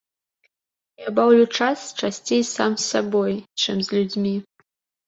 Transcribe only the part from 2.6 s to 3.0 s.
з